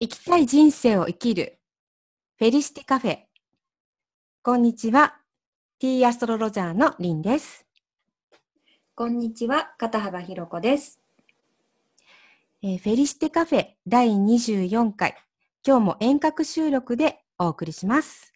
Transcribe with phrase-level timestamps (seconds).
[0.00, 1.60] 生きたい人生を生きる
[2.36, 3.18] フェリシティカフェ。
[4.42, 5.14] こんにちは。
[5.78, 7.64] ティーアストロロジャーのリンです。
[8.96, 11.00] こんにちは、片幅ひろこです。
[12.62, 15.16] えーフェリシティカフェ第24回。
[15.64, 18.34] 今日も遠隔収録でお送りします。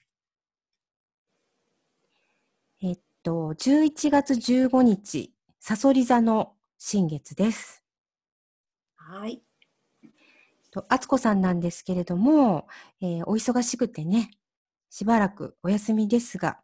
[2.81, 7.83] えっと、11月15日、サソリ座の新月です。
[8.95, 9.48] はい。
[10.79, 12.69] と、あつこさんなんですけれども、
[13.01, 14.31] えーお忙しくてね、
[14.91, 16.61] しばらくお休みですが、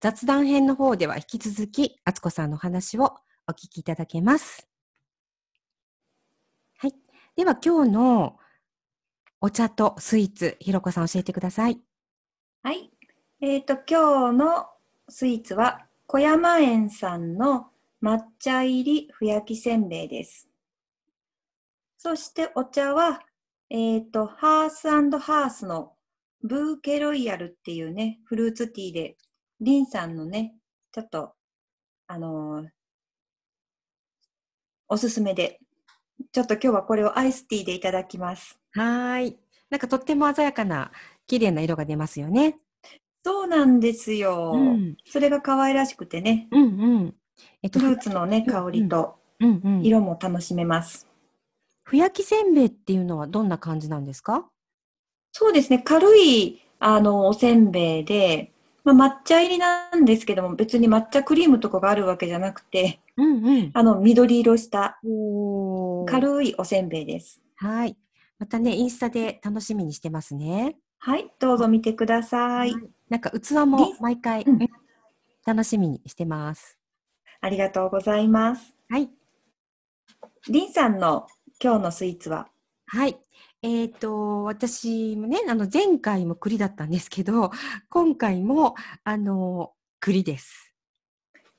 [0.00, 3.14] 雑談編の方では引き続き、あつこさんのお話を
[3.48, 4.68] お聞きいただけます。
[6.78, 6.94] はい。
[7.34, 8.38] では今日の
[9.40, 11.80] お茶とスイーツ、ひろこさん教えてください。
[12.62, 12.90] はい。
[13.40, 14.66] えっ、と、今日の
[15.08, 17.68] スイーツは、小山園さんの
[18.02, 20.48] 抹茶入りふやきせんべいです。
[21.98, 23.25] そしてお茶は、
[23.68, 25.92] えっ、と、ハースハースの
[26.42, 29.16] ブーケロイヤルっていうね、フルーツティーで、
[29.60, 30.54] リンさんのね、
[30.92, 31.34] ちょっと、
[32.06, 32.68] あのー
[34.88, 35.58] おすすめで、
[36.30, 38.60] ちょっと今日はこれをアイスティーでいただきます。
[38.72, 39.38] はーい。
[39.68, 40.92] なんかとっても鮮やかな、
[41.26, 42.58] 綺麗な色が出ますよね。
[43.24, 44.52] そうなんですよ。
[44.54, 44.96] うん。
[45.04, 47.14] それが可愛らしくてね、うんうん。
[47.62, 49.84] えっと、フルーツのね、香りとうんうん。
[49.84, 51.08] 色も楽しめます。
[51.88, 54.44] ふやきせんべいっていうのはどんな感じなんですか？
[55.30, 58.50] そうですね、軽いあのおせんべいで、
[58.82, 63.70] まあ、抹茶入りなんですけども、別に抹茶クリームとかがあるわけじゃなくて、うんうん。
[63.72, 64.98] あの緑色した
[66.08, 67.40] 軽いおせんべいです。
[67.54, 67.96] はい。
[68.40, 70.76] またね、インスタで楽しみにしてますね。
[70.98, 72.74] はい、どうぞ見てください。
[73.08, 74.68] なんか器も毎回、うんうん
[75.46, 76.76] 楽しみにしてます。
[77.40, 78.74] ありがとうございます。
[78.88, 79.08] はい。
[80.48, 81.28] りんさんの
[81.62, 82.48] 今日のスイーツは、
[82.86, 83.18] はい。
[83.62, 87.50] えっ、と、私もね、あの、前回も栗だったんですけど、
[87.88, 90.74] 今回も、あの、栗です。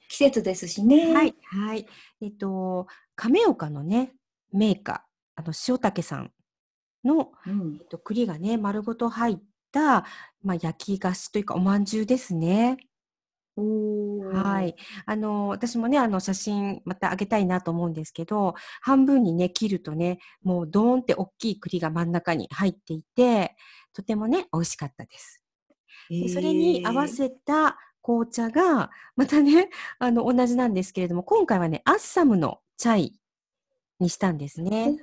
[0.07, 1.13] 季節ですしね。
[1.13, 1.35] はい。
[1.43, 1.87] はい。
[2.21, 4.13] えっ、と、亀岡のね、
[4.53, 6.31] メーカー、あの、塩竹さん
[7.03, 9.37] の、うんえっと、栗がね、丸ごと入っ
[9.71, 10.05] た、
[10.43, 12.77] まあ、焼き菓子というか、おまんじゅうですね。
[14.33, 14.75] はい。
[15.05, 23.55] あの、私もね、あの、写真またあげたいなと思うんですけど、半分にね、切るとね、もうドーンって大きい栗が真ん中に入っていて、
[23.93, 25.43] とてもね、美味しかったです。
[26.09, 29.69] でそれに合わせた紅茶が、またね、
[29.99, 33.19] あの、同じなんですけれども、今回はね、アッサムのチャイ
[33.99, 34.97] にしたんですね。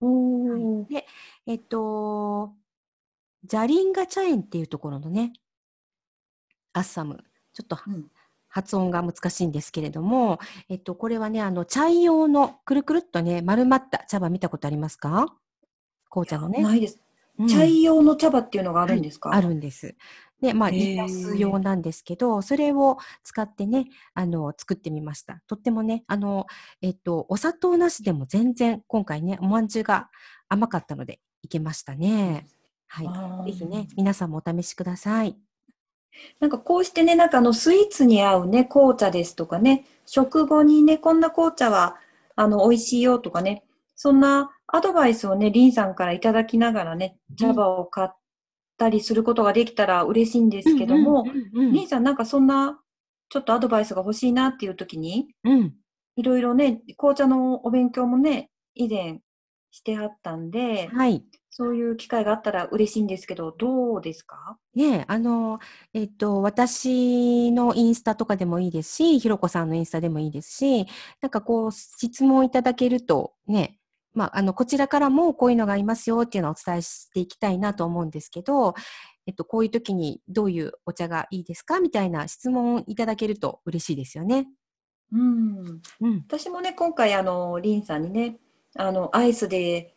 [0.00, 1.06] おーで、
[1.46, 2.54] えっと、
[3.44, 5.32] ジャリンガチャエンっていうところのね、
[6.72, 7.27] アッサム。
[7.58, 8.10] ちょっとうん
[8.50, 10.38] 発音が難しいんですけれども、
[10.70, 15.26] えっと、これはね、あの、チャイ用のくるくるっとね、丸まった茶葉見たことありますか？
[16.08, 16.62] 紅茶のね。
[16.62, 16.98] ないです。
[17.38, 19.94] うんチャイ用の茶葉っていうのがあるんですか、あるんです。
[20.40, 25.42] で、まあ、へーリラス用なんですけど、それを使ってね、あの、作ってみました。
[25.46, 26.46] とってもね、あの、
[26.80, 30.08] えっと、お砂糖なしでも全然、今回ね、おまんじゅうが
[30.48, 32.46] 甘かったので、いけましたね。
[32.88, 33.52] あはーい。
[33.52, 35.36] ぜひね、皆さんもお試しください。
[36.40, 41.96] なんかこうしてね、なんかあのスイーツに合うね、紅茶ですとかね、食後にね、こんな紅茶は
[42.36, 43.64] あの美味しいよとかね、
[43.96, 48.08] そんなアドバイスをね、リンさんからいただきながらね、茶葉を買っ
[48.76, 52.80] たりすることができたら嬉しいんですけども、リンさんなんかそんな
[53.28, 55.74] ちょっとアドバイスが欲しいなっていう時に、うん。
[56.16, 59.20] いろいろね、紅茶のお勉強もね、以前
[59.70, 61.24] してはったんで、はい。
[61.58, 64.56] そういう機会があったら嬉しいんですけど、どうですか？
[64.76, 65.58] ねえ、あの、
[65.92, 70.86] えっと、私のインスタとかでもいいですし、ひろこさんのインスタでもいいですし、
[71.20, 73.80] なんかこう、質問いただけると、ね、
[74.14, 78.74] まあ、あの、こちらからもこういうのがありますよっていうのをお伝えしていきたいなと思うんですけど、
[79.26, 84.46] えっと、こういう時にどういうお茶がいいですかみたいな質問いただけると嬉しいですよね。
[85.12, 85.80] うん。
[86.02, 86.24] うん。
[86.28, 88.38] 私もね、今回、あの、リンさんにね、
[88.76, 89.92] あの、アイスで、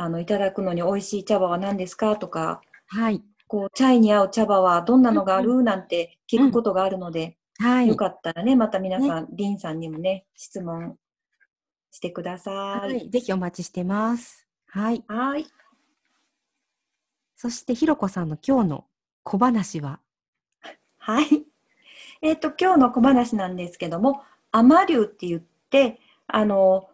[0.00, 2.16] あの、いただくのに美味しい茶葉は何ですか？
[2.16, 3.20] とか、はい。
[3.48, 5.62] こう、チャイに合う茶葉はどんなのがある？
[5.64, 7.88] なんて聞くことがあるので、はい。
[7.88, 10.96] よかったらね、また皆さん、リンさんにもね、質問
[11.90, 12.52] してくださ。
[12.52, 13.10] はいい。
[13.10, 14.46] ぜひお待ちしてます。
[14.68, 15.02] はい。
[15.08, 15.46] はい。
[17.34, 18.84] そして、ひろこさんの今日の
[19.24, 19.98] 小話は、
[20.98, 21.26] はい。
[22.22, 26.88] えっ、と、今日の小話なんですけども、雨竜って言って、あの、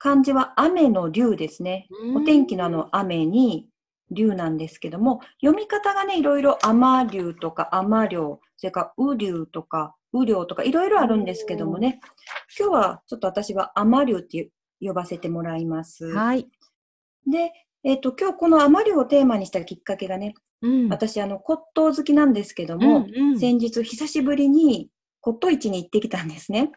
[0.00, 1.86] 漢字は雨の竜ですね。
[2.16, 3.68] お天気のあの雨に
[4.10, 12.00] 竜なんですけども、読み方がね、いろいろ雨竜とか雨竜、それから雨竜とか雨竜とかいろいろあるんですけどもね、
[12.58, 14.50] 今日はちょっと私は雨竜って
[14.80, 16.06] 呼ばせてもらいます。
[16.06, 16.48] はい。
[17.30, 17.52] で、
[17.84, 20.88] えっ、と、今日この余りをテーマにしたきっかけがね、うん。
[20.88, 24.88] 私、あの、骨董好きなんですけども、うんうん先日久しぶりに
[25.20, 26.72] 骨董市に行ってきたんですね。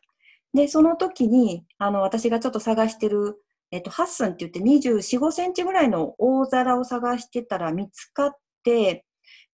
[0.53, 3.37] で、その時に、あの、私がちょっと探してる、
[3.71, 9.05] えっ、と、ハッスンって言って24、5センチぐらいの大皿を探してたら見つかって、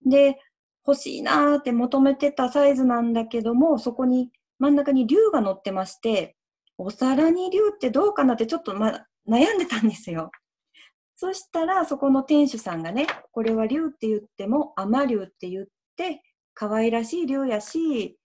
[0.06, 0.38] で、
[0.86, 4.30] 欲しいなーって求めてたサイズなんだけども、そこに
[4.60, 6.36] 真ん中に竜が乗ってまして、
[6.78, 10.32] お皿に竜ってどうかなってちょっと、ま、悩んでたんですよ。
[11.16, 16.22] そしたら、そこの店主さんがね、これは竜って言っても、甘竜って言って、
[16.54, 18.18] 可愛らしい竜やし、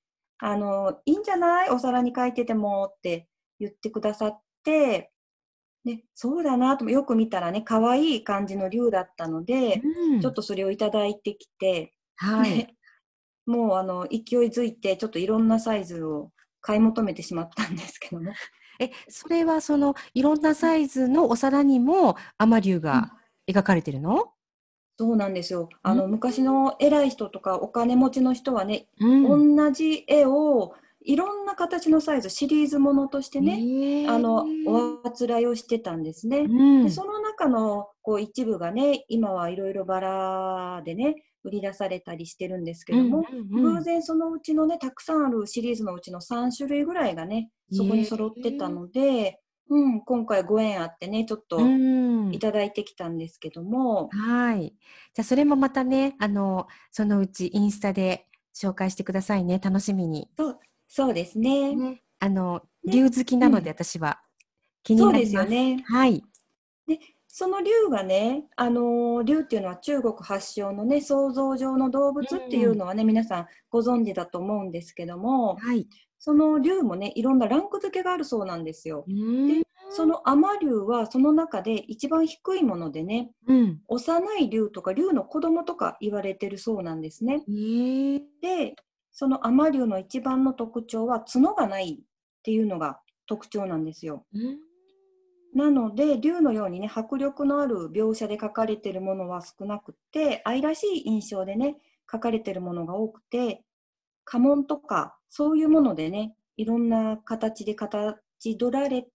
[0.45, 1.71] あの、いいんじゃない？
[1.71, 3.29] お皿に書いててもって
[3.61, 5.11] 言ってくださって、
[5.85, 12.59] で、そうだなと、よく見たらね、可愛い感じの竜だったので、うんちょっとそれをいただいてきて、はい。
[12.59, 12.75] で
[13.47, 14.21] もうあの、勢い
[14.51, 18.33] づいて、ちょっといろんなサイズを買い求めてしまったんですけども。
[18.81, 23.13] え、それはその、いろんなサイズのお皿にも、アマリュウが
[23.51, 24.34] 描かれてるの？
[24.97, 25.69] そうなんですよ。
[25.83, 29.57] あの、うん昔の偉い人とかお金持ちの人はね、うん。
[29.57, 33.61] 同じ絵をいろんな形のサイズ、シリーズものとしてね、
[34.05, 36.39] ねあの、おあつらいをしてたんですね。
[36.39, 54.75] うんでその中のこう一部がね、今はいろいろバラでね、売り出されたりしてるんですけども、偶然そのうちのね、たくさんあるシリーズのうちの3種類ぐらいがね、そこに揃ってたので、うん、今回ご縁あってね、ちょっとうんいただいてきたんですけども、はい。
[55.15, 59.61] じゃあ、それもまたね、あの、そのうちインスタで紹介してくださいね。
[59.63, 60.29] 楽しみに。
[60.37, 61.75] そうそうですね。
[61.75, 62.03] ね。
[62.21, 64.21] あの、ね竜好きなので、うん私は
[64.83, 65.49] 気にそうでなります。
[65.49, 65.83] すよね。
[65.87, 66.23] はい。
[67.37, 75.89] その竜がね、あのー竜っていうのは中国発祥のね、想像上の動物っていうのはね、皆さんご存知だと思うんですけども、はい。
[76.25, 79.05] その竜もね、いろんなランク付けがあるそうなんですよ。
[79.07, 83.81] うんそのアマ竜はその中で一番低いものでね、うん。
[83.89, 87.45] 幼い竜とか竜の子供とか言われてるそうなんですね。
[87.47, 88.75] ええで、
[89.13, 92.05] そのアマ竜の一番の特徴は角がないっ
[92.43, 94.25] ていうのが特徴なんですよ。
[94.33, 94.59] うん
[95.55, 101.77] なので、竜のようにね、迫力のある描写で描かれてるものは少なくって、愛らしい印象でね、
[102.11, 103.64] 描かれてるものが多くて、
[104.25, 108.17] 家紋とか、そういうものでね、いろんな形で形
[108.57, 109.09] 取られて、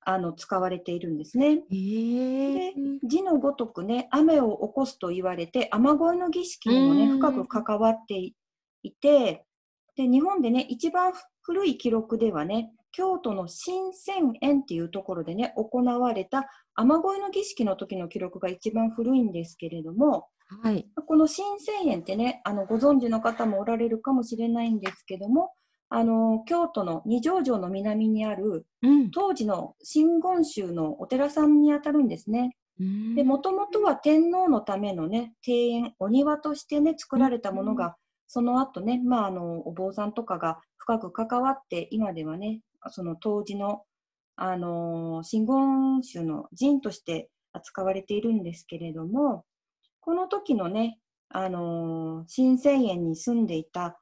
[0.00, 1.62] あの、使われているんですね。
[1.70, 2.74] ええ
[3.04, 8.14] 字のごとくね、雨を起こすと言われて、雨乞いの儀式にもね、うん深く関わって
[8.82, 9.44] いて、
[9.96, 11.12] で、日本でね、一番
[11.42, 20.88] 古い記録ではね、京都の新泉園っていうところでね、行われた雨乞いの儀式の時の記録が一番古いんですけれども、はい。
[21.06, 25.52] この新泉園ってね、あの、ご存知の方もおられるかもしれないんですけども、
[25.90, 29.10] あの、京都の二条城の南にある、うん。
[29.10, 32.56] 当時の真言宗のお寺さんにあたるんですね。
[32.80, 37.96] うんで、もともとは天皇のためのね、庭園、お庭としてね、作られたものが、
[38.26, 42.60] その後ね、まあ、あの、お坊さんとかが深く関わって、今ではね、
[42.90, 43.82] その当時の、
[44.36, 49.44] あの、真言宗の寺として扱われているんですけれども、
[50.08, 53.98] この時のね、あの、新泉園に住んでいた、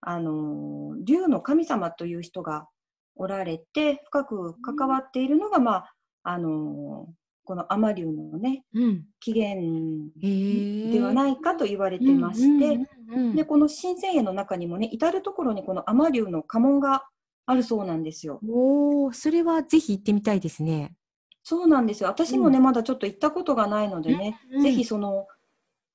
[0.00, 2.66] あの、竜の神様という人が
[3.14, 7.08] おられて、深く関わっているのが、まあ、あの、
[7.44, 9.04] この天竜のね、うん。
[9.20, 17.04] 起源ではないかと言われてまして、うんうんうんで、この新泉園の中にもね、至るところにこの天竜の家紋が
[17.44, 18.40] あるそうなんですよ。
[18.48, 20.94] おお、それはぜひ行ってみたいですね。
[21.42, 22.08] そうなんですよ。
[22.08, 25.26] 私もね、まだちょっと行ったことがないのでね、うんぜひその、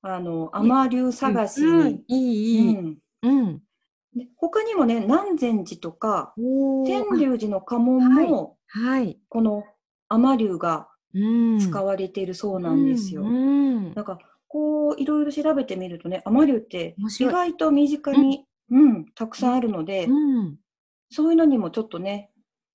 [0.02, 2.98] あの、天竜探しうんに、いい、いい。
[3.22, 3.62] うん
[4.38, 6.32] 他にもね、南禅寺とか。
[6.86, 9.18] 天龍寺の家紋も、はい。
[9.28, 9.64] この
[10.08, 11.58] 天竜がうん。
[11.58, 13.24] 使われているそうなんですよ。
[13.24, 20.56] なんか、こう、いろいろ調べてみるとね、天竜って意外と身近に、うん、たくさんあるので、うん。
[21.10, 22.30] そういうのにもちょっとね、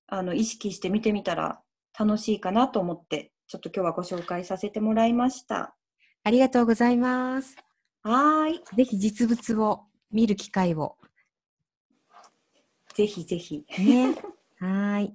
[0.08, 1.62] あの、意識して見てみたら
[1.98, 5.76] 楽しいかなと思って、ちょっと今日はご紹介させてもらいました。
[6.24, 7.58] ありがとうございます。
[8.04, 8.64] はーい。
[8.76, 10.98] ぜひ実物を見る機会を。
[12.94, 13.66] ぜひぜひ。
[13.80, 14.14] ね。
[14.60, 15.14] はーい。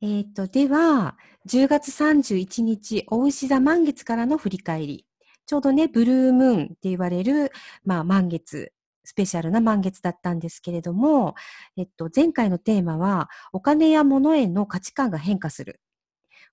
[0.00, 1.16] えっ、と、では、
[1.46, 5.06] 10月31日、お牛座満月からの振り返り。
[5.44, 7.50] ちょうどね、ブルームーンって言われる、
[7.84, 11.34] まあ、満月、スペシャルな満月だったんですけれども、
[11.76, 15.80] えっと、前回のテーマは、お金や物への価値観が変化する。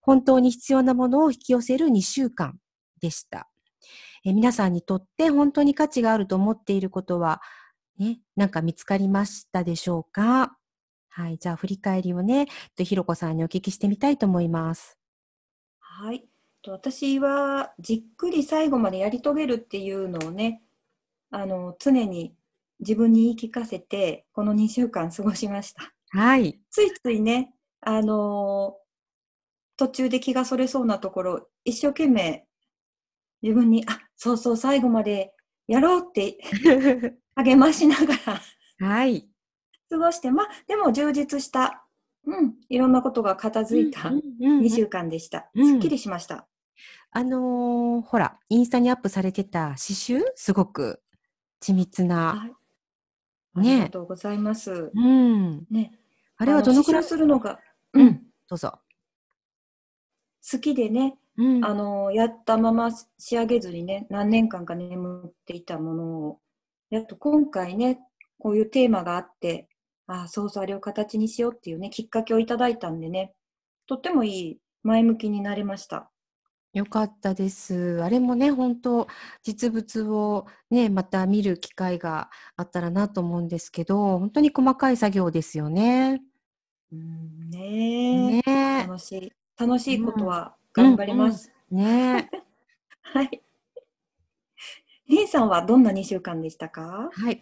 [0.01, 2.57] 本当に必要なものを引き寄せる2週間
[2.99, 3.47] でした。
[4.25, 7.41] え皆さんにとって本当に価値があると思っていることは、
[8.00, 10.58] ね、なんか見つかりましたでしょうか？
[11.10, 11.38] はい。
[11.38, 14.98] じゃあ、振り返りをね、とひろこさんにお聞きしてみたいと思います。
[15.79, 16.25] はい。
[16.62, 20.62] と私はじっくり最後までやり遂げるっていうのをね、
[21.32, 22.36] あの常に
[22.79, 25.94] 自分に言い聞かせて、この2週間過ごしました。
[26.10, 26.60] はい。
[26.72, 28.75] ついついね、あの
[29.77, 32.46] 途中で気がそれそうなところ、一生懸命
[33.45, 35.31] 自分に、あそうそう、最後まで
[35.67, 36.39] やろうって
[37.35, 38.15] 励ましなが
[38.79, 39.29] らはい。
[39.87, 41.85] 過ごして、まあ、でも充実した、
[42.25, 45.47] うん、いろんなことが片付いたうんうんうん2週間でした。
[45.53, 46.47] うんすっきりしました。
[47.11, 50.21] あのーほら、インスタにアップされてた刺繍？
[50.33, 51.03] すごく
[51.61, 52.33] 緻密な。
[52.33, 52.53] はい
[53.57, 53.89] ありがね。
[53.89, 54.91] とうございます。
[54.93, 55.65] うん。
[55.69, 55.97] ね、
[56.35, 57.03] あれはどのくらい？
[57.03, 57.59] するのが、
[57.93, 58.79] ううんん、どうぞ。
[60.51, 61.65] 好きでね、うん。
[61.65, 66.39] あのやったまま仕上げずにね、何年間か眠っていたものを、
[66.89, 67.99] やっと今回ね、
[68.39, 69.67] こういうテーマがあって、
[70.07, 73.33] ああ、そうそう、あれを形にしようっていうね、きっかけをいただいたんでね、
[73.87, 76.09] とってもいい前向きになれました。
[76.73, 78.01] よかったです。
[78.03, 79.07] あれもね、本当
[79.43, 86.21] 実物をね、また見る機会があったらなと思うんですけど、本当に細かい作業ですよね。
[86.91, 88.87] うんねねええ。
[88.87, 89.31] 楽しい。
[89.57, 91.51] 楽しいことはうん頑張ります。
[91.72, 92.38] ねえ。
[93.01, 93.41] はい。
[95.08, 97.10] リンさんはどんな2週間でしたか？
[97.13, 97.41] はい。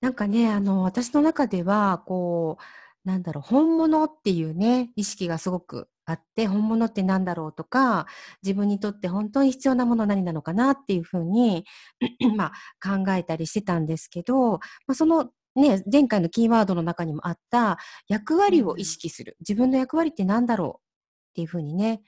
[0.00, 2.58] なんかね、あの、私の中では、こ
[3.04, 8.06] う、なんだろう、本物っていうね、意識がすごくあって、本物って何だろうとか、
[8.42, 11.64] 自分にとって本当に必要なもの何なのかなっていうふうに、
[12.36, 19.36] まあ、考えたりしてたんですけど、まあ、その、ね、前回のキーワードの中にもあった役割を意識する。
[19.40, 22.02] 自分の役割って何だろうっていうふうにね、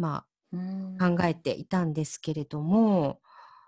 [0.00, 3.20] まうんあ、考えていたんですけれども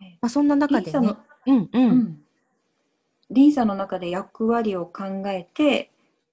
[0.02, 1.68] ええ、まあ、そんな中でねリンさんの、、うんう。
[1.72, 2.22] うんん。
[3.30, 5.90] リンさんの中で役割を考えて、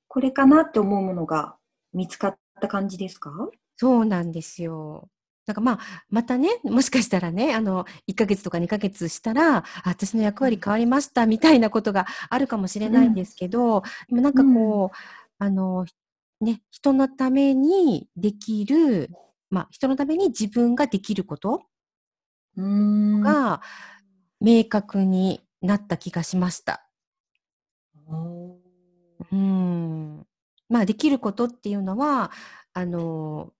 [0.08, 1.56] これかなって思うものが
[1.94, 3.32] 見つかった感じですか？
[3.77, 5.08] そうなんですよ。
[5.46, 5.79] なんかまあ、
[6.10, 14.98] またね、もしかしたらね、あの、1ヶ月とか2ヶ月したら、あ私の役割変わりましたみたいなことがあるかもしれないんですけど、でもなんかこう、
[15.44, 15.86] あの、
[16.41, 19.10] ね、人のためにできる、
[19.50, 21.63] まあ、人のために自分ができること。
[23.22, 23.62] が
[24.41, 26.89] 明確になった気がしました。
[29.32, 30.25] うん。
[30.70, 32.32] まあ、できることっていうのは、
[32.74, 33.53] あの、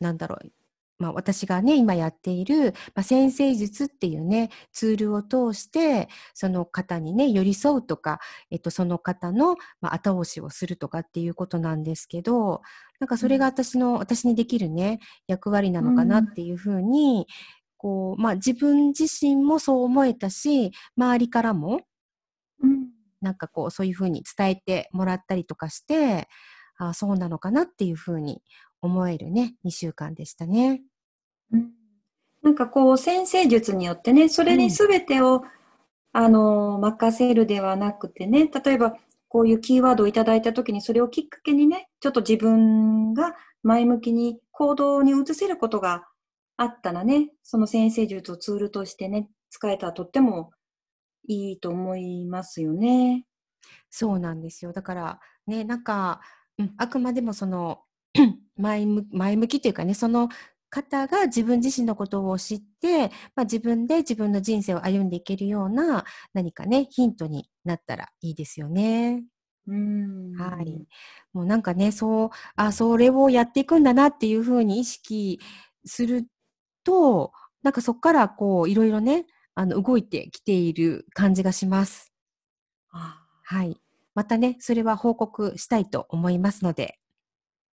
[0.00, 0.52] なんだろう。
[1.00, 12.60] まあ、私がね、今やっている、まあ、先生術っていうね、ツールを通して、その方にね、寄り添うとか、えっと、その方の、まあ、後押しをするとかっていうことなんですけど、
[13.00, 17.26] なんかそれが私の、私にできるね、役割なのかなっていうふうに、
[17.78, 21.80] こう、まあ、自分自身もそう思えたし、周りからも、
[22.62, 22.88] うん。
[23.22, 26.28] なんかこう、そういうふうに伝えてもらったりとかして、
[26.80, 28.42] ああそうなのかなっていうふうに
[28.82, 30.82] 思えるね、2週間でしたね。
[31.52, 31.80] うん
[32.42, 35.42] なんかこう、先生術によってね、それに全てを、
[36.12, 38.96] あの、任せるではなくてね、例えば、
[39.28, 46.06] こういうキーワードをいただいたときに、それをきっかけにね、ちょっと自分が前向きに行動に移せることが
[46.56, 50.50] あったらね、その先生術をツールとしてね、使えたらとっても
[51.28, 53.24] いいと思いますよね。
[53.90, 54.72] そうなんですよ。
[54.72, 56.20] だから、ね、なんか、
[56.58, 57.82] うん、あくまでもその、
[58.60, 60.28] 前向前向きというかね、その
[60.70, 69.24] 方が自分自身のことを知って、まあ、自分で自分の人生を歩んでいけるような何かね、ヒントになったらいいですよね。
[69.66, 70.34] うん。
[70.34, 70.86] はい。
[71.32, 75.40] もうなんかね、そう、あ、それをやっていくんだなっていうふうに意識
[75.84, 76.26] する
[76.84, 82.12] と、なんかそこからこう、いろいろね、あの、動いてきている感じがします。
[82.92, 83.76] あはい。
[84.14, 86.98] またね、それは報告したいと思いますので、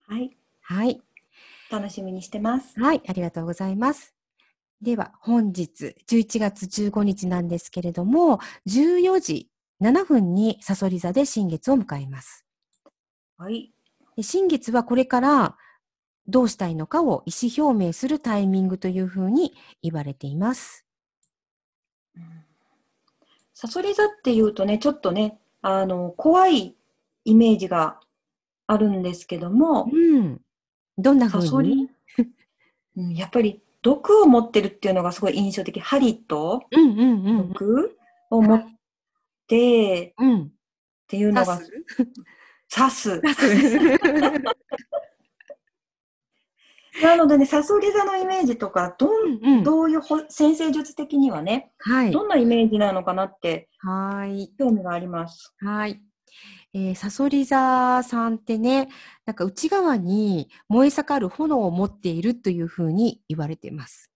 [0.08, 0.38] はい。
[0.70, 1.02] はい。
[1.72, 2.78] 楽しみにしてます。
[2.78, 4.14] はい、ありがとうございます。
[4.82, 9.50] では、本日11月15日なんですけれども、14時
[9.82, 12.46] 7分にサソリ座で新月を迎えます。
[13.38, 13.72] はい。
[14.18, 15.56] で新月はこれから
[16.28, 20.86] どうしたいのかを意思表明するタイミングというふうに言われています。
[23.54, 26.76] サソリ座っていうとね、ちょっとね、あの、怖い
[27.24, 28.02] イメージが
[28.68, 30.42] あるんですけども、うん。
[30.98, 31.76] どんなふうに？
[31.76, 31.90] リ、
[32.98, 35.80] うん、やっぱり毒を持ってるっていうのがすごい印象的。
[35.80, 37.50] 針とうんうんうん。
[37.50, 37.98] 毒
[38.32, 38.66] を持っ
[39.48, 40.52] てっうん。
[41.08, 41.70] ていうのが刺
[42.70, 43.22] 刺す。
[43.22, 43.80] す刺す
[47.02, 49.64] なのでね、サソリ座のイメージとか、どんうんうん。
[49.64, 52.12] どういうほ先生術的にはね、はい。
[52.12, 54.52] どんなイメージなのかなってはい。
[54.58, 55.54] 興味があります。
[55.60, 56.02] はい。
[56.78, 58.88] えー、サソリ座さんってね、
[59.26, 64.12] なんか内側に燃え盛る炎を持っているというふうに言われています。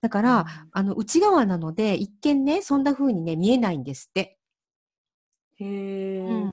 [0.00, 4.38] だから、うん、あの、内側なので、一見ね、そんな風にね、見えないんですって。
[5.58, 6.26] へー。
[6.26, 6.50] うん。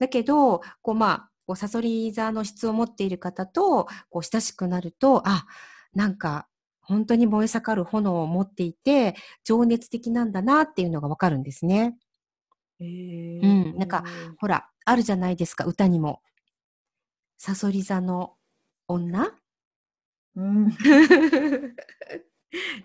[0.00, 5.46] だけど、こう、まあ、こう、サソリ座の質を持っている方と、こう、親しくなると、あ、
[5.94, 6.48] なんか、
[6.80, 11.96] 本当に燃え盛る炎を持っていて、情熱的なんだなっていうのがわかるんですね。
[12.80, 13.76] へうん。
[13.78, 14.04] なんか、
[14.38, 16.22] ほら、あるじゃないですか、歌にも。
[17.36, 18.34] サソリ座の
[18.88, 19.32] 女？
[20.36, 20.68] うん。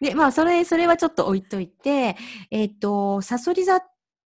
[0.02, 2.16] で、 まあ、それ、それはちょっと置いといて、
[2.52, 3.82] えっ、ー、と、サソリ座っ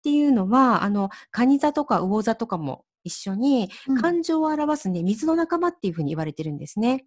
[0.04, 3.70] ていうのは、あの、カニ座とか魚座とかも一緒に、
[4.02, 7.06] 感情を表すね、うん、水の仲間っていうふうに言われてるんですね。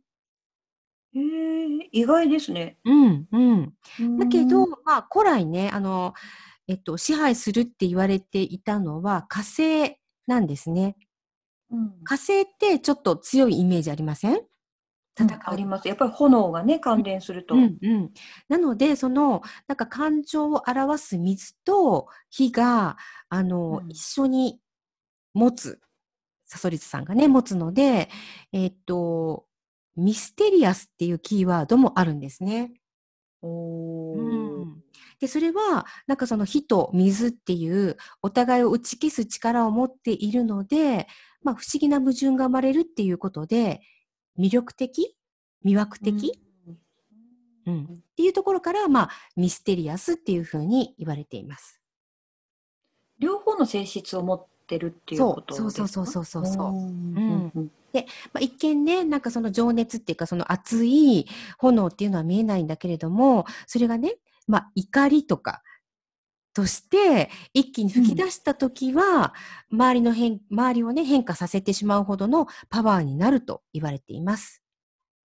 [1.93, 2.77] 意外ですね。
[2.85, 4.19] うん、うん。
[4.19, 6.13] だけど、まあ、古来ね、あの、
[6.69, 9.97] えっと、支配するって言われていたのは火星
[10.27, 10.97] なんですね。
[11.71, 14.41] うん、火星ってちょっと強いイメージありません？
[15.19, 15.89] 戦う、あります。
[15.89, 17.55] やっぱり炎がね、関連すると。
[17.55, 18.11] うんうん、
[18.49, 22.99] なので、その、なんか感情を表す水と火が、
[23.31, 24.61] あの、うん、一緒に
[25.33, 25.81] 持つ、
[26.45, 28.11] サソリツさんがね、持つので、
[28.53, 29.47] えっ、と、
[29.97, 32.75] ミステリアスっていうキーワードもあるんですね。
[33.47, 34.83] おうん、
[35.21, 41.07] で、それは、なんかその火と水っていうお互いを打ち消す力を持っているので、
[41.43, 43.81] まあ不思議な矛盾が生まれるっていうことで、
[44.39, 45.17] 魅力的
[45.67, 46.41] 魅惑的、
[47.67, 47.87] うん、うん、っ
[48.17, 51.81] ていうところから、まあ、ミステリアスっていうふうに言われています。
[53.19, 56.43] 両方の性質を持ってるっていうことそうそうそうそうそう。
[56.43, 61.27] うん、で、まあ、一見ね、なんかその情熱っていうか、その熱い
[61.59, 65.63] 炎っていうのは見えないんだけれども、それがね、まあ、怒りとか、
[66.53, 69.35] として、一気に吹き出したときは、
[69.71, 74.63] うん、周りの変、周りをね、変化させてしまうほどのパワーになると言われています。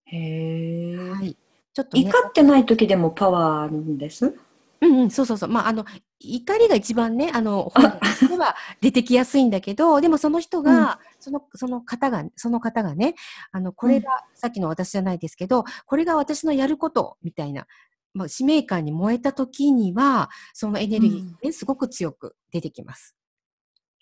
[0.05, 0.97] へえ。
[1.11, 1.37] はい。
[1.75, 4.37] ちょっと、ね、怒ってない時でもパワーあるんです？
[4.81, 5.49] うんうん、そうそうそう。
[5.49, 5.85] まあ、あの、
[6.18, 10.88] 怒りが一番ね、あの、本では出てきやすいんだけど、でもその人が、うん、
[11.20, 13.14] その、その方が、その方がね、
[13.52, 17.66] あの、これが、うん、さっきの私じゃないですけど、これが私のやること、みたいな、
[18.14, 23.14] まあ、使命感に燃えた時には、そのエネルギーですごく強く出てきます。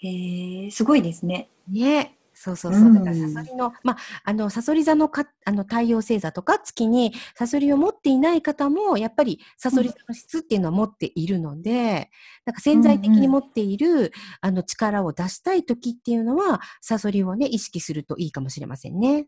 [0.03, 1.49] うん、へえ、すごいですね。
[1.69, 2.17] ね。
[2.35, 2.93] そうそうそう。
[2.93, 12.11] だから、サソリの、まあ、あの、サソリ座のか、あの、太陽星座とか月にサソリを持っていない方も、やっぱりサソリ座の質っていうのは持っているので、
[12.45, 19.27] なんか潜在的に持っている、うんうん、あの、力を出したい時っていうのは、サソリをね、意識するといいかもしれませんね。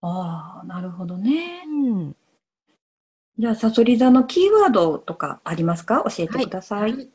[0.00, 1.64] ああ、なるほどね。
[1.66, 2.16] うん。
[3.38, 6.04] じゃあ、サソリ座のキーワードとかありますか？
[6.08, 6.92] 教えてください。
[6.92, 7.10] はい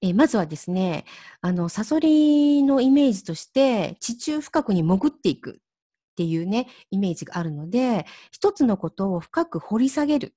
[0.00, 1.04] えー、まずはですね、
[1.40, 10.34] あの、サソリのイメージとして、地中深くに潜っていくっていうね、イメージがあるので、一つのことを深く掘り下げる、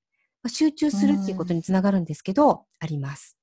[0.48, 3.38] 集中するっていうことにつながるんですけど、あります。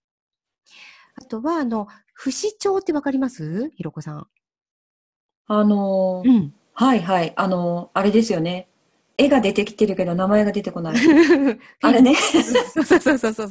[1.16, 3.70] あとは、あの、不死鳥ってわかります？
[3.70, 4.26] ひろこさん。
[5.46, 6.54] あのー、うん。
[6.72, 7.32] はいはい。
[7.36, 8.68] あのー、あれですよね。
[9.16, 10.96] 絵が出てきてるけど名前が出てこない。
[11.82, 12.14] あれね。
[12.74, 13.48] そうそうそうそうそう。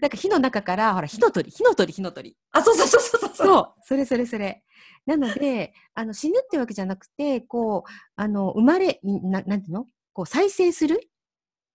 [0.00, 2.36] なんか火の中から、ほら、火の鳥、火の鳥、火の鳥。
[2.50, 3.46] あ、そうそうそうそうそう。
[3.46, 4.62] そう、それそれそれ。
[5.06, 9.86] なので、 あの、死ぬってわけじゃなくて、こう、あの、生まれ、ななんていうの？
[10.12, 11.00] こう、再生する？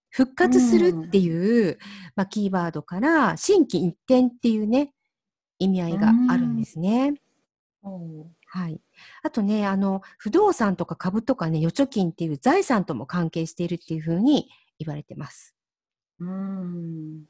[0.09, 1.77] 復活するっていう、
[2.15, 4.93] まあ、キーワードから、心機一転っていうね、
[5.59, 7.13] 意味合いがあるんですね。
[8.47, 8.81] はい。
[9.23, 15.55] あとね、あの、不動産とか株とかね、預貯金っていう財産とも関係しているっていうふうに言われてます。
[16.19, 17.25] うん。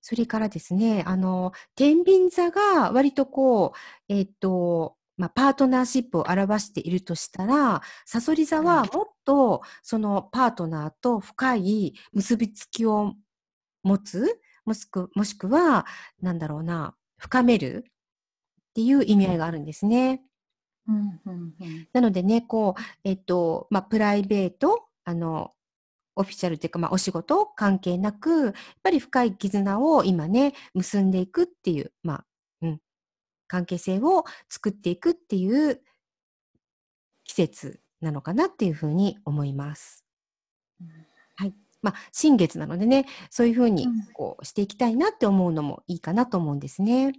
[0.00, 3.72] それからですね、あの、天秤座が割とこ
[4.08, 13.14] う、えっ、ー、と、まあ、パートナーシップを表しているとしたら、サソリ座はもっとそのパートナーと深い結びつきを
[13.82, 15.86] 持つ、もしくもしくは、
[16.22, 17.84] なんだろうな、深める
[18.70, 20.22] っていう意味合いがあるんですね。
[20.88, 25.52] うんうんうん、なのでね、こう、えっと、まあ、プライベート、あの、
[26.16, 32.24] オフィシャルというか、まあ、お仕事関係なく、やっぱり深い絆を今ね、結んでいくっていう、まあ、
[32.62, 32.80] うん、
[33.46, 35.80] 関係性を作っていくっていう
[37.24, 40.04] 季節なのかなっていうふうに思います。
[40.80, 40.88] うん、
[41.36, 41.54] はい。
[41.82, 47.12] まあ、新月なのでね、そういうふうにこうしていきたいなって思うのもいいかなと思うんですね。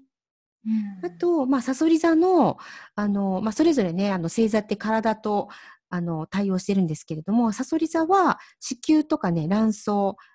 [0.66, 2.58] うん、あと、まあ、サソリ座の、
[2.96, 5.50] あの、まあ、それぞれね、あの、星座って体と、
[5.90, 9.90] あの、対応してるんですけれども、サソリ座は子宮とかね、卵巣、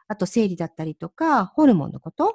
[0.08, 2.30] あと生理だったりとか、ホルモンのことっ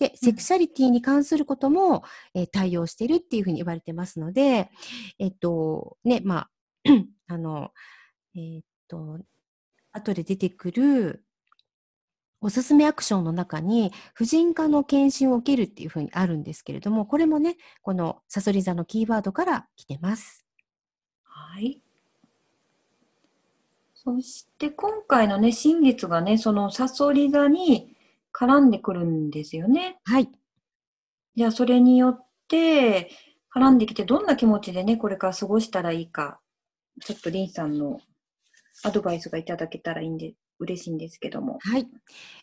[0.00, 2.02] で、セクシャリティに関することも、
[2.34, 4.70] えー対応してるっていうふうに言われてますので、
[5.18, 6.50] えっと、ね、まあ、
[7.28, 7.70] あの、
[8.34, 9.18] えっと、
[9.92, 11.24] 後で出てくる、
[12.42, 20.46] おすすめアクションの中に、婦人科の検診を受けるっていうふうにあるんですけれども、これもね、このサソリ座のキーワードから来てます。
[21.24, 21.82] はい。
[23.94, 27.94] そして今回のね、新月がね、そのサソリ座に
[28.32, 30.00] 絡んでくるんですよね。
[30.04, 30.30] はい。
[31.36, 33.10] じゃあそれによって
[33.54, 36.40] 絡んできてどんな気持ちでね、これから過ごしたらいいか、
[37.02, 38.00] ちょっとリンさんの
[38.84, 41.58] アドバイスがいただけたらいいんで、嬉しいんですけども。
[41.62, 41.88] はい。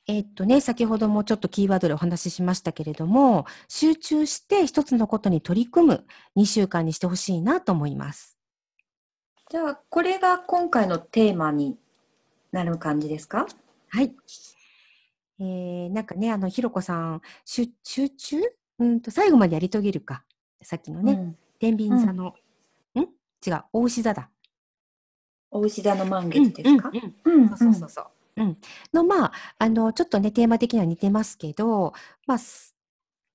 [0.08, 8.38] えーっとね、先ほどもちょっとキーワードでお話ししましたけれども、集中して一つのことに取り組む2週間にしてほしいなと思います。
[9.49, 11.77] じゃあこれが今回のテーマに
[12.51, 13.47] なる感じですか？
[13.89, 14.13] はい。
[15.39, 18.41] えー、なんかね、あの、ひろこさん、集集中？
[18.80, 20.23] うんと、最後までやり遂げるか。
[20.62, 22.36] さっきのね、うん天秤座の、
[22.95, 22.99] ん？
[23.45, 24.30] 違う、大牛座だ。
[25.52, 26.92] お牛座の満月ですか？
[26.94, 28.08] うんうんうんうんそうそうそう。
[28.38, 28.58] うん。
[28.94, 31.94] の、まあ、あの、ちょっとね、テーマ的には似てますけど、
[32.28, 32.76] まあ、す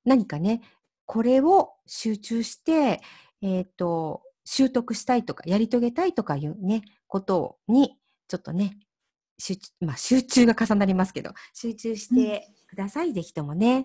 [0.05, 0.63] 何かね、
[1.07, 3.01] これを集中して、
[3.41, 7.99] えっ、と、習得したいとか、やり遂げたいとかいうね、ことに、
[8.29, 8.79] ちょっとね、
[9.39, 13.85] 集中、まあ、集中が重なりますけど、集中してください、ぜひともね。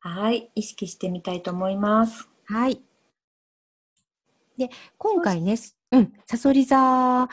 [0.00, 2.28] はい、意識してみたいと思います。
[2.46, 2.82] はい。
[4.56, 7.28] で、今回ね、すうん、サソリ座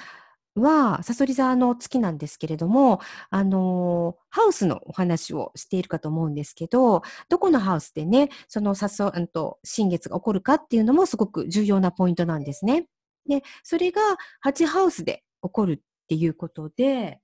[0.56, 12.86] は、サソリ座の月なんですけれども、あのーハウスのお話をしているかと思うんですけど、どこのハウスでね、そのサソ、うんと、新月が起こるかっていうのもすごく重要なポイントなんですね。
[13.28, 14.02] で、それが
[14.45, 17.19] 8ハウスで起こるっていうことで、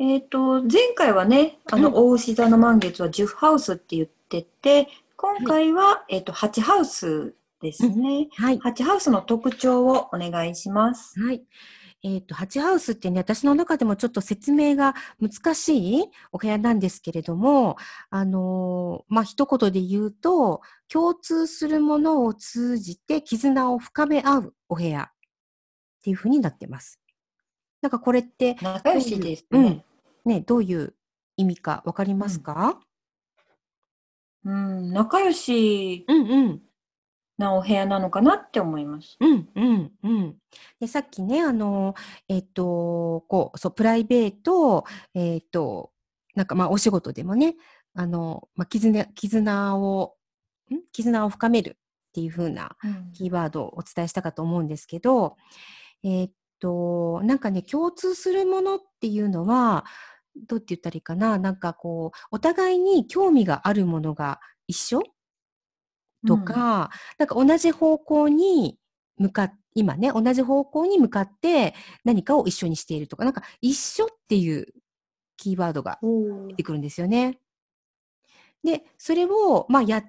[0.00, 1.94] えっ、と、前回はね、あの、うん。
[1.94, 8.28] 大牛座の満月は10ハウスって言ってて、今回は、えっ、と、8ハウスですね。
[8.36, 8.58] はい。
[8.58, 11.18] 8ハウスの特徴をお願いします。
[11.20, 11.42] はい。
[12.04, 17.76] えっ、と、8ハウスってね、私の中でもちょっと説明が難しいお部屋なんですけれども、
[18.10, 25.12] あのーまあ、一言で言うと、共通するものを通じて絆を深め合うお部屋っ
[26.04, 27.00] ていう風になってます。
[27.82, 29.84] なんかこれって、仲良しですうんね。
[30.24, 30.94] ね、どういう
[31.36, 32.78] 意味かわかりますか？
[34.44, 36.67] うん、仲良しうんうん。
[37.38, 39.16] なお部屋なのかなって思います。
[39.20, 40.36] うん、うん、うん。
[40.80, 41.94] で、さっきね、あの、
[42.28, 45.92] えっと、こう、そう、プライベート、えっと、
[46.34, 47.56] なんかまあ、お仕事でもね、
[47.94, 50.16] あの、まあ、絆、絆を、
[50.70, 50.76] ん？
[50.92, 55.36] 絆を深めるっていう風なうんキーワードをお伝えしたかと思うんですけど、
[56.02, 59.84] えっと、なんかね、共通するものっていうのは、
[60.48, 65.02] どうって言ったらいいかな、なんかこう、お互いに興味があるものが一緒
[66.26, 68.78] とか、なんか同じ方向に
[69.16, 74.66] 向かっ、今ね、同じ方向に向かって何かを一緒にしているとか、なんか一緒っていう
[75.36, 75.98] キーワードが
[76.48, 77.38] 出てくるんですよね。
[78.64, 80.02] で、それを、まあ、や、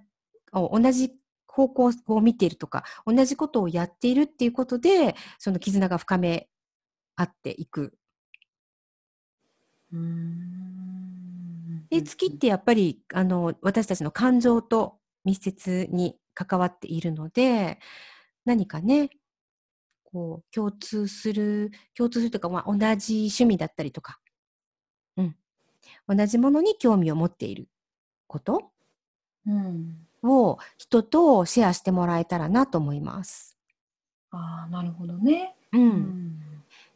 [0.53, 1.13] お同じ
[1.47, 6.49] 方向を見ているとか、同じことをやっているっていうことで、その絆が深め
[7.15, 7.93] 合っていく。
[11.91, 17.79] で、月ってやっぱり、あの、私たちの感情と密接に関わっているので、
[18.45, 19.09] 何かね、
[20.03, 24.19] こう、共通する、共通するというか、まあ、同じ趣味だったりとか、
[25.17, 25.35] うん。
[26.07, 27.67] 同じものに興味を持っている
[28.27, 28.71] こと
[29.45, 30.07] うん。
[30.23, 33.57] を人とシェアしてもらえたらなと思います。
[34.31, 35.55] ああ、なるほどね。
[35.73, 35.77] う。。
[35.77, 36.39] うん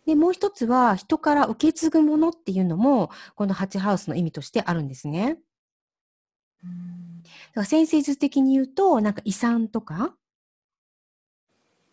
[0.05, 5.37] で、もう一つは、人から受け継ぐものっていうのも、このハチハウスの意味としてあるんですね。
[6.61, 6.92] うんだ
[7.53, 10.15] から先生術的に言うと、なんか遺産とか、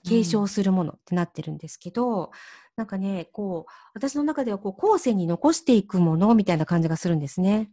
[0.05, 2.31] 継承するものってなってるんですけど、
[2.77, 7.71] なんかね、こう、私の中ではこう、後世に残していくものみたいな感じがするんですね。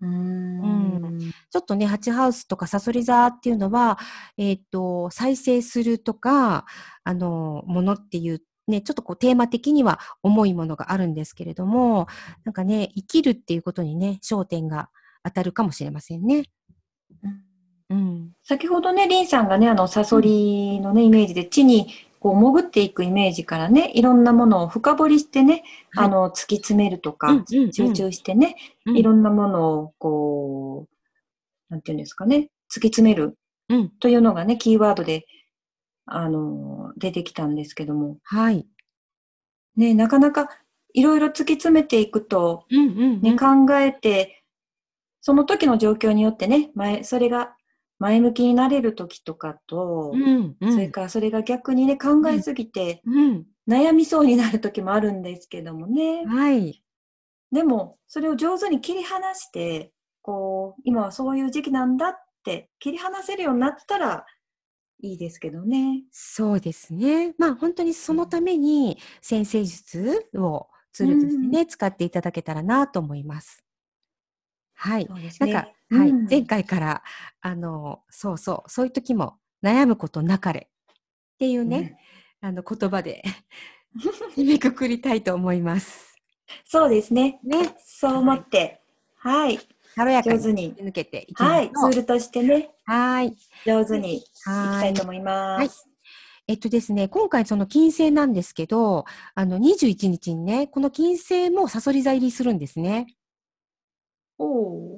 [0.00, 0.96] うーん。
[1.04, 1.20] うん。
[1.20, 3.98] ちょっとね、ハチハウスとかサソリ座っていうのは、
[4.36, 6.64] えっ、と、再生するとか、
[7.04, 12.06] あの、ものっていう、ね、ちょっとこうテーマ的には重いものがあるんですけれども、
[12.44, 14.90] なんかね、生きるっていうことにね、焦点が
[15.24, 16.44] 当たるかもしれませんね。
[17.22, 17.50] うん
[17.90, 18.32] うん。
[18.44, 21.88] 先ほどね、リンさんがね、あの、サソリのね、イメージで地に
[22.20, 28.54] こう潜っていくイメージからね、いろんなものを深掘りしてね、はいあの、突き詰めるとか、うんうんうん集中してね、
[28.86, 33.36] うんいろんなものをこう、なんていうんですかね、突き詰める
[33.68, 33.88] うん。
[33.88, 35.26] というのがね、キーワードで、
[36.06, 38.66] あの、出てきたんですけども、はい。
[39.76, 40.48] ね、なかなか
[40.92, 43.20] いろいろ突き詰めていくと、うんうん、うん。
[43.22, 44.39] ね、考えて、
[45.20, 47.54] その時の状況によってね、前、それが
[47.98, 50.72] 前向きになれる時とかと、うん、うん。
[50.72, 53.46] それからそれが逆にね、考えすぎてうん。
[53.68, 56.24] 悩みそうになる時もあるんですけどもね。
[56.26, 56.82] はい。
[57.52, 64.24] でも、それを上手に切り離して、こう、今はそういう時期なんだって切り離せるようになったら
[65.02, 66.04] いいですけどね。
[66.10, 67.34] そうですね。
[67.38, 73.64] まあ本当にそのために先生術をツールとしてね、使っていただけたらなと思います。
[74.80, 75.06] はい。
[75.12, 75.30] ね。
[75.40, 77.02] なんか、はい、うん前回から、
[77.42, 80.96] あの、そうそう、そういう時も悩むことなかれっ
[81.38, 81.98] ていうね、
[82.40, 83.22] あの言葉で
[84.36, 86.16] 締めくくりたいと思います。
[86.64, 87.40] そうですね。
[87.44, 88.80] ね、そう思って、
[89.16, 89.58] はい、
[89.94, 91.70] 軽やかにに抜けていきまはい。
[91.70, 93.36] ツールとしてね、はい。
[93.66, 95.02] 上手にいきはいたいと。
[95.02, 95.86] 思いまはいす。
[96.48, 103.06] えっとですね、今回その金星なんですけど、あの21日にね、この金星もサソリ座入りするんですね。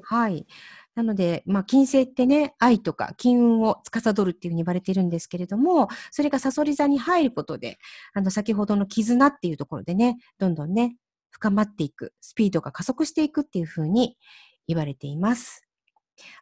[0.02, 0.46] はい。
[0.94, 7.78] なので、まあ、金星ってね、愛とか金運を司るっていうふうに言われているんですけれども、それがサソリ座に入ることで、
[8.12, 10.96] あの、先ほどの絆っていうところでね、どんどんね、
[11.31, 14.16] 深まっていく、スピードが加速していくっていうふうに
[14.68, 15.66] 言われています。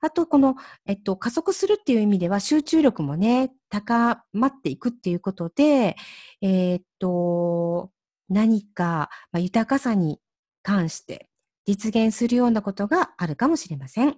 [0.00, 5.96] あと、この、えっと、加速するっていう意味では、集中力もね、高まっていくっていうことで、
[6.42, 7.90] えーっと、
[8.28, 10.20] 何か、まあ、豊かさに
[10.62, 11.29] 関して
[11.66, 14.16] 実現するようなことがあるかもしれません。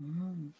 [0.00, 0.52] うん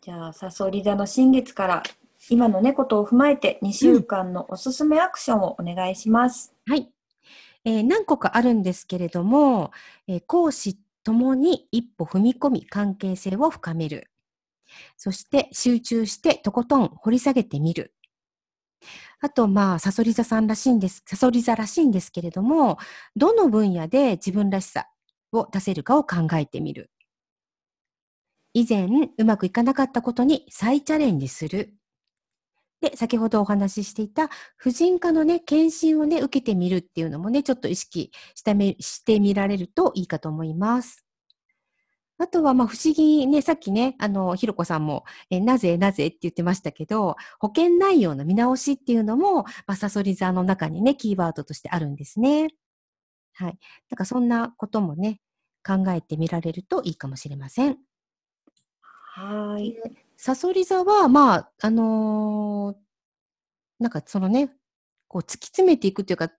[0.00, 1.82] じゃあ、サソリ座の新月から
[2.28, 6.54] 今のね、ことを踏まえて2週間のおすすめアクションをお願いします。
[6.66, 6.90] はい。
[7.64, 9.72] えー何個かあるんですけれども、
[10.06, 14.10] えー講師ともに一歩踏み込み関係性を深める。
[14.98, 17.93] そして集中してとことん掘り下げてみる。
[19.20, 22.78] あと、まあ、サソリ座さんらしいんです、サソリ座らしいんですけれども、
[23.16, 24.86] どの分野で自分らしさ
[25.32, 26.90] を出せるかを考えてみる。
[28.54, 31.74] 以前うまくいかなかったことに再チャレンジする。
[32.80, 41.03] で、先ほどお話ししていた婦人科のね、検診をね、受けてみるっていうのもね、ちょっと意識してみしてみられるといいかと思います。
[42.18, 52.54] あとは、まあ、不思議ね、さっきね、あの、ひろこさんも、え、なぜなぜって言ってましたけど、保険内容の見直しっていうのも、まあ、サソリ座の中にね、キーワードとしてあるんですね。
[53.34, 53.58] はい。
[53.90, 55.20] なんかそんなこともね、
[55.66, 57.78] 考えてみられるといいかもしれません。
[58.82, 59.76] はーい。
[60.16, 62.84] サソリ座は、まあ、あのー
[63.80, 64.50] なんかそのね、
[65.08, 66.30] こう突き詰めていくというか、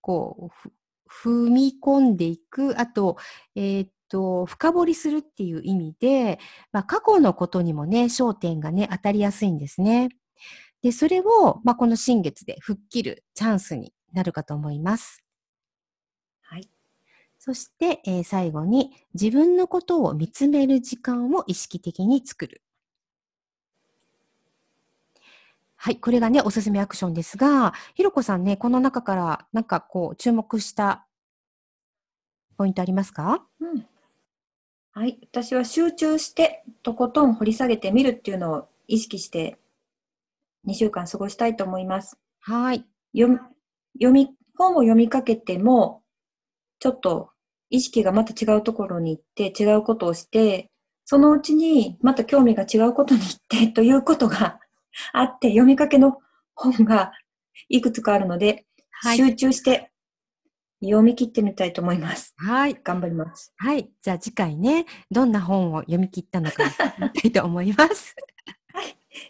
[0.00, 0.70] こう、
[1.06, 3.16] ふ踏み込んでいく、あと、
[3.54, 6.38] えーっと、深掘りするっていう意味で、
[6.72, 10.10] まあ、過去のことにもね、焦点がね、当たりやすいんですね。
[10.82, 15.22] で、それを、まあ、この新月で吹っ切るチャンスになるかと思います。
[16.42, 16.68] はい。
[17.38, 22.62] そして、えー最後に自分のことを見つめる時間を意識的に作る。
[25.76, 31.06] はい、これがね、おすすめアクションですが、ひろこさんね、この中からなんかこう、注目した
[32.58, 33.46] ポイントありますか？
[33.60, 33.86] うん。
[34.92, 35.18] はい。
[35.22, 39.56] 私は集中して、とことん掘り下げてみるっていうのを意識して、
[40.66, 42.18] 2週間過ごしたいと思います。
[42.40, 42.84] はい。
[43.16, 43.38] 読み、
[43.94, 46.02] 読み、本を読みかけても、
[46.80, 47.30] ちょっと
[47.70, 50.72] 意識がまた違うところに行って、違うことをして、
[51.04, 54.58] そのうちにまた興味が違うことに行って、ということが
[55.12, 56.18] あって、読みかけの
[56.56, 57.12] 本が
[57.68, 59.16] いくつかあるので、はい。
[59.16, 59.89] 集中して
[60.82, 62.34] 読み切ってみたいと思います。
[62.36, 62.78] はい。
[62.82, 63.52] 頑張ります。
[63.56, 63.90] はい。
[64.02, 66.64] じゃあ次回ね、どんな本を読み切ったのか
[66.98, 68.14] 見たいと思います。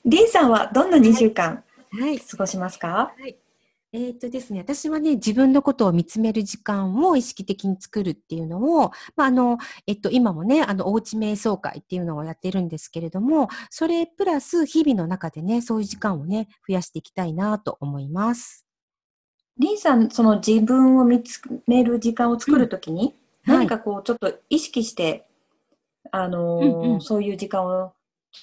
[0.05, 2.21] リンさんはどんな2週間はい。
[2.21, 3.13] 過ごしますか？
[3.93, 9.59] えーっとですね、私はね、自分のことを見つめる時間を意識的に作るっていうのを、まあ、あの、
[9.89, 18.65] えっと、今もね、あの、おうち瞑想会っていうのをやってるんですけれども、それプラス日々の中でね、そういう時間をね、増やしていきたいなと思います。
[19.61, 23.59] リンさん、その自分を見つめる時間を作るときに、はい。
[23.59, 25.27] 何かこう、ちょっと意識して、
[26.11, 27.01] あのーうんうん。
[27.03, 27.93] そういう時間を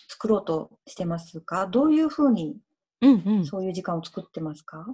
[0.08, 1.66] 作ろうとしてますか？
[1.66, 2.58] どういうふうに
[3.02, 3.46] うんうん。
[3.46, 4.86] そういう時間を作ってますか？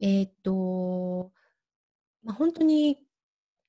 [0.00, 1.30] えーっと、
[2.24, 2.98] まあ、本当に、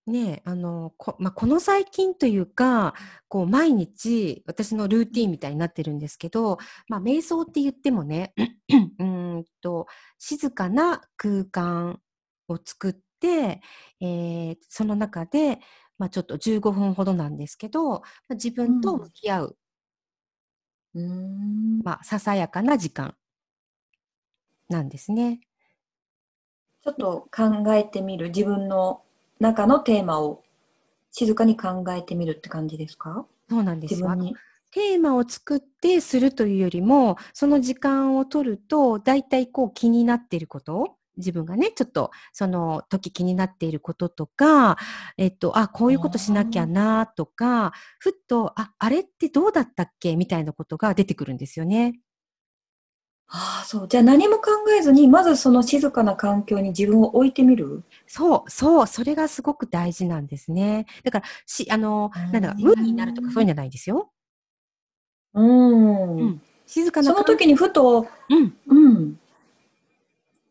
[0.08, 2.94] ね、あの、こ、まあ、この最近というか、
[3.28, 8.34] こう、毎日、私のルーティンみたいになってるんですけど、まあ、瞑想って言ってもね、
[9.00, 9.06] うー
[9.40, 12.02] んと、静かな空間
[12.48, 13.62] を作って、
[14.00, 15.60] えーその中で、
[15.98, 19.58] まあ、ちょっと15分ほどなんですけど、まあ、自分と向き合う、
[20.96, 21.80] うーん。
[21.84, 23.16] まあ、ささやかな時間
[24.70, 25.42] なんですね。
[26.82, 28.30] ちょっと考えてみる。
[28.30, 29.04] 自分の
[29.40, 30.44] 中のテーマを
[31.12, 33.26] 静かに考えてみるって感じですか？
[33.50, 34.08] そうなんですよ。
[34.72, 44.78] テーマを作ってするというよりも、その時間を取ると、大体こう気になっていること、自分がね、ちょっとその時気になっていることとか、
[45.18, 50.16] えっと、あ、こういうことしなきゃなとか、ふっと、あ、あれってどうだったっけ？
[50.18, 52.00] みたいなことが出てくるんですよね。
[53.30, 53.88] ああ、そう。
[53.90, 57.84] じゃあ何も考えずに、まずその静かな環境に自分を置いてみる？
[58.08, 60.86] そう、そう、それがすごく大事なんですね。
[61.04, 64.12] だから、し、あの、なんだか、無になるとかそういうんじゃないですよ。
[65.34, 66.18] うん。
[66.18, 69.20] うん静かなその時にふと、うん、うん。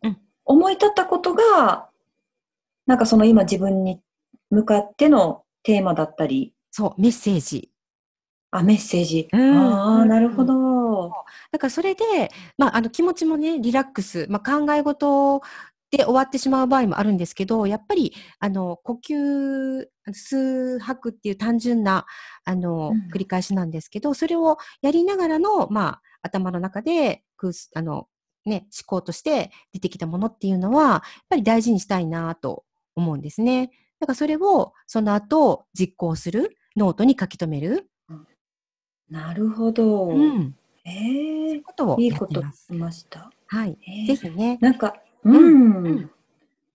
[0.02, 1.88] うん思い立ったことが、
[2.86, 4.00] なんかその今自分に
[4.48, 7.70] 向かってのテーマだったり、そう、メッセージ。
[8.52, 9.28] あ、メッセージ。
[9.32, 10.54] うんああ、なるほど。
[11.52, 15.42] だからそれで、まあ、あの気持ちもね、リラックス、まあ、考え事
[15.90, 22.06] で終わってしまう場合もあるんですけど、やっぱり、あの、呼吸、吸吐くっていう単純な、
[22.44, 27.22] あの、うん繰り返しなんですけど、それをやりながらの、まあ、頭の中で、
[27.74, 28.08] あの、
[28.44, 32.64] ね、思考として出てきたものっていうのは、やっぱり大事にしたいなと
[32.94, 33.70] 思うんですね。
[34.00, 37.88] だからそれを、その後、実行する、ノートに書き留める。
[39.08, 40.08] なるほど。
[40.08, 40.56] うん。
[40.86, 42.40] えそういえうことをいいこと。
[42.40, 43.30] 聞きました。
[43.46, 43.78] はい。
[43.86, 44.58] ええぜひね。
[44.60, 44.94] なんか、
[45.24, 46.10] ううんん、うん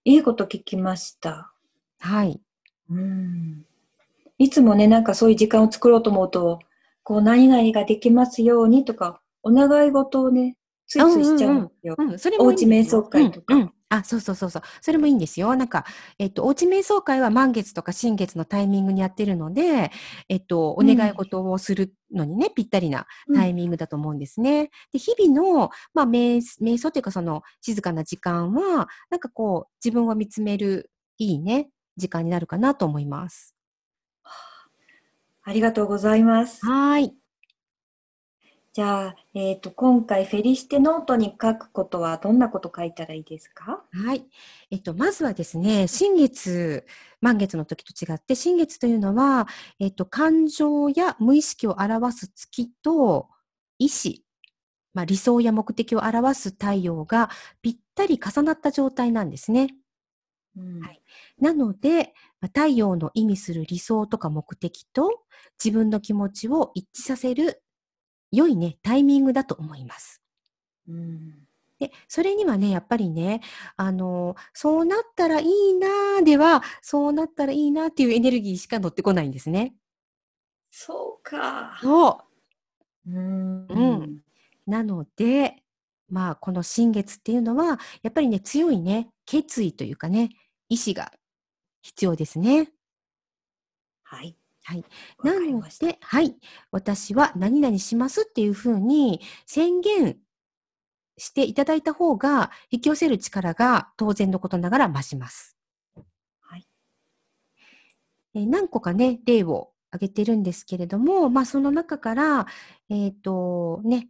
[0.04, 1.54] いいこと聞きました。
[2.00, 2.42] はい。
[2.90, 3.66] うん。
[4.40, 6.60] いつもね、なんかそういう時間を作ろうと思うと、
[7.04, 11.96] こう、何々ができますようにとか、お願い事をね、ついついしちゃうんですよ。
[11.98, 14.62] うん、それもいいおうち瞑想会とかうんうんあ、そうそうそうそう。
[14.80, 15.54] それもいいんですよ。
[15.58, 15.86] なんか、
[16.18, 19.92] えっと、おうち瞑想会は満月とか新月のタイミングにやってるので、
[20.30, 24.72] えっと、お願い事をするのにね、ぴったりなタイミングだと思うんですね。
[24.94, 33.58] で、日々の、まあ、瞑瞑想というか、その、静かな時間は、なんかこう、自分を見つめる、いいね、時間になるかなと思います。
[35.44, 36.66] ありがとうございます。
[36.66, 37.21] はーい。
[38.74, 43.84] じゃあ、えっ、と、今回フェリシテノートに書くことはどんなこと書いたらいいですか？
[43.92, 44.26] はい。
[44.70, 46.86] えっと、まずはですね、新月、
[47.20, 53.28] 満月の時と違って、新月というのは、えっと、感情や無意識を表す月と
[53.78, 54.24] 意志、
[54.94, 57.30] まあ、理想や目的を表す太陽が
[57.62, 59.68] ぴったり重なった状態なんですね。
[60.58, 61.02] うんはい
[61.40, 65.10] なので、まあ太陽の意味する理想とか目的と
[65.64, 67.64] 自分の気持ちを一致させる
[68.32, 70.22] 良いね、タイミングだと思います。
[70.88, 71.48] うん
[71.80, 73.42] で、それにはね、やっぱりね、
[73.76, 79.74] あの、そうなったらいいなーでは、そうなったらいいなっていうエネルギーしか乗ってこないんですね。
[80.70, 81.80] そうか。
[81.82, 82.22] そ
[83.08, 83.12] う。
[83.12, 83.74] うんう
[84.06, 84.22] ん
[84.68, 85.64] なので、
[86.08, 90.30] まあ、この新月っていうのは、やっぱりね、強いね、決意というかね、
[90.70, 91.12] 意志が
[91.82, 92.72] 必要ですね。
[94.04, 94.38] はい。
[94.72, 94.86] はい。
[95.18, 95.62] わなの。
[95.80, 96.36] で、はい。
[96.72, 100.18] 私は何々しますっていうふうに宣言
[101.18, 105.58] していただいた方が、引き寄せる力が当然のことながら増します。
[106.40, 106.66] はい。
[108.34, 112.48] えー何個かね、例を挙げてるんですけれども、まあ、その中から、
[112.90, 114.08] えっ、と、ね、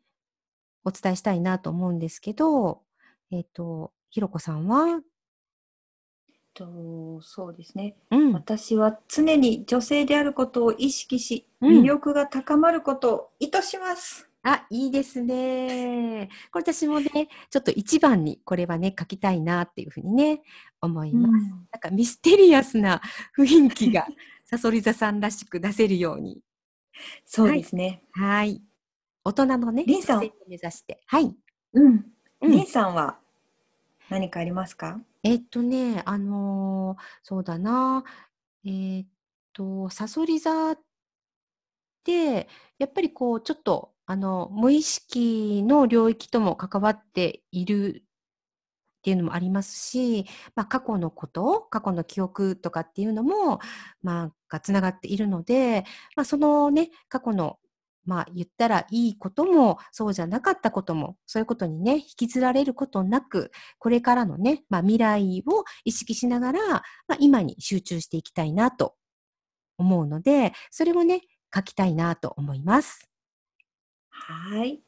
[0.85, 2.83] お伝えしたいなと思うんですけど、
[3.31, 5.01] えっ、と、ひろこさんは、
[6.53, 7.95] とそうですね。
[8.11, 14.27] うん、私は常に女性であることを意識し、うん魅力が高まることを意図します。
[14.43, 16.29] あ、いいですね。
[16.51, 20.41] これ私もね、ちょっと一番にこれはね、書きたいなっていうふうにね、
[20.81, 21.49] 思います。
[21.71, 22.99] なんかミステリアスな
[23.37, 24.07] 雰囲気が、
[24.45, 26.41] さそり座さんらしく出せるように。
[27.25, 28.03] そうですね。
[28.13, 28.61] はい。
[29.23, 31.03] 大人のね、目指して。
[31.05, 31.35] はい。
[31.73, 32.05] うん。
[32.41, 33.19] うんりんさんは
[34.09, 34.99] 何かありますか？
[35.23, 38.03] えっとね、あのーそうだな、
[38.65, 39.07] えっ
[39.53, 40.79] と、さそり座っ
[42.03, 42.47] て、
[42.79, 48.03] やっぱりこう、ちょっと、あの、無意識の領域とも関わっている
[48.99, 53.59] っていうのもありますし、まあ、過去のこと、過去の記憶とかっていうのも、
[54.03, 57.59] まあ、がつながっているので、まあ、そのね、過去の、
[58.05, 66.59] まあ、言ったらいいことも、そうじゃなかったことも、そういうことにね、引きずられることなく、これからのね、まあ、未来を意識しながら、
[67.07, 68.95] まあ、今に集中していきたいなと
[69.77, 71.21] 思うので、それをね、
[71.53, 73.09] 書きたいなと思います。
[74.09, 74.81] はい。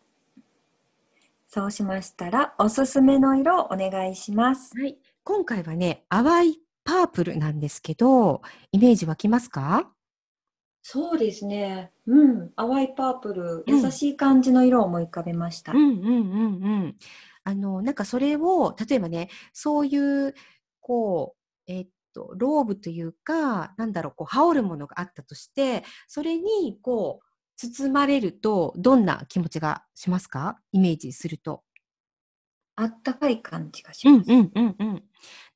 [1.47, 4.72] そうしましたら、おすすめの色をお願いします。
[4.76, 4.97] はい。
[5.24, 8.41] 今回はね、淡いパープルなんですけど、
[8.72, 9.93] イメージ湧きますか？
[10.86, 11.91] そうですね。
[12.07, 12.49] うん。
[12.57, 15.71] 淡いパープル、うん優しい感じの色を思い浮かべました。
[15.71, 16.95] うんうんうんうん。
[17.45, 20.34] あの、なんかそれを、例えばね、そういう、
[20.81, 21.36] こ
[21.67, 27.25] う、えっと、ローブというか、なんだろう、こう、羽織るものがあったとして、それに、こう、
[27.55, 30.59] 包まれると、どんな気持ちがしますか？
[30.73, 31.63] イメージすると。
[32.76, 34.32] あったかい感じがします。
[34.32, 35.03] うんうんうんうん。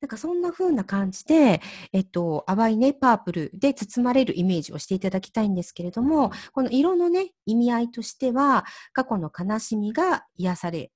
[0.01, 1.61] なんかそんな風な感じで、
[1.91, 10.91] えっと、淡いね、パープルで包まれるイメージをしていただきたいんですけれども、この色のね、意味合いとしては、過去の悲しみが癒され、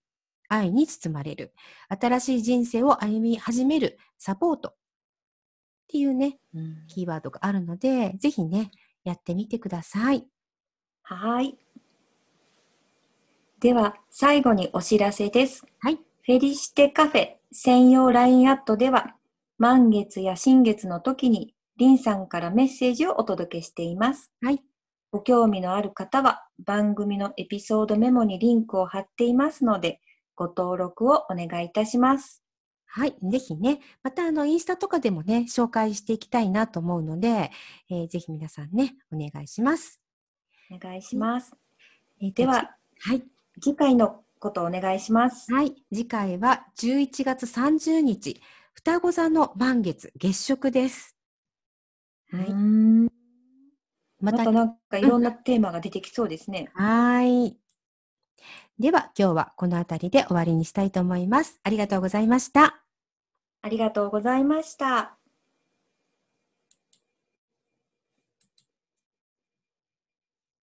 [0.47, 1.53] 愛に包まれる、
[1.89, 4.76] 新しい人生を歩み始める、サポートっ
[5.88, 8.72] ていうね、うんキーワードがあるので、ぜひね、
[9.03, 10.28] やってみてください。
[11.01, 11.57] はい。
[13.59, 15.65] では、最後にお知らせです。
[15.80, 15.99] はい。
[16.24, 19.15] フェリシテカフェ専用 LINE アットでは、
[19.57, 24.32] 満月や新月の時に、リンさんからメッセージをお届けしています。
[24.39, 24.61] はい。
[25.11, 29.99] ご興味のある方は、番組のエピソードメモにリンクを貼っていますので、
[30.36, 32.43] ご登録をお願いいたします。
[32.86, 33.15] はい。
[33.24, 37.49] ぜひね、またあの、インスタとかでもね、紹介していきたいなと思うので、
[37.89, 39.99] えーぜひ皆さんね、お願いします。
[40.69, 41.51] お願いします。
[42.22, 43.24] えーとでは、はい。
[43.59, 45.54] 次回のことをお願いします。
[45.54, 45.76] はい。
[45.94, 48.42] 次回は11月30日、
[48.74, 51.16] 双子座の満月、月食です。
[52.32, 52.52] はい。
[52.52, 53.08] ん
[54.20, 56.70] またなんかいろんなテーマが出てきそうですね。
[56.74, 57.58] はーい。
[58.80, 61.60] では、今日はこの辺りで終わりにしたいと思います。
[61.64, 62.84] ありがとうございました。
[63.62, 65.20] ありがとうございました。